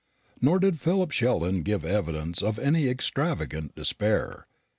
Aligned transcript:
Nor 0.41 0.57
did 0.57 0.79
Philip 0.79 1.11
Sheldon 1.11 1.61
give 1.61 1.85
evidence 1.85 2.41
of 2.41 2.57
any 2.57 2.89
extravagant 2.89 3.75
despair. 3.75 4.47